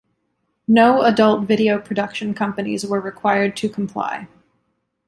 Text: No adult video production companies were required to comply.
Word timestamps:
No 0.67 1.03
adult 1.03 1.47
video 1.47 1.77
production 1.77 2.33
companies 2.33 2.83
were 2.83 2.99
required 2.99 3.55
to 3.57 3.69
comply. 3.69 4.27